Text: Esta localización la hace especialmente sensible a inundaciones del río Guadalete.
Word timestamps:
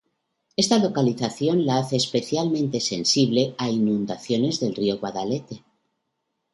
Esta 0.57 0.79
localización 0.79 1.63
la 1.67 1.77
hace 1.77 1.95
especialmente 1.97 2.79
sensible 2.79 3.53
a 3.59 3.69
inundaciones 3.69 4.59
del 4.59 4.73
río 4.73 4.97
Guadalete. 4.97 5.63